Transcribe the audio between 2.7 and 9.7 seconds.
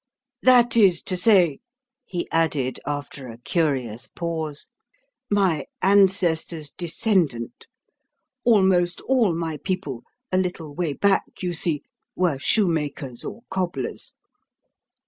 after a curious pause, "my ancestor's descendant. Almost all my